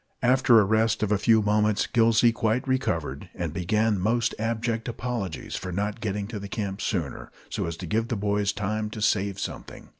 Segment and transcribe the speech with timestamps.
[0.23, 5.55] After a rest of a few moments, Gillsey quite recovered, and began most abject apologies
[5.55, 9.39] for not getting to camp sooner, so as to give the boys time to save
[9.39, 9.89] something.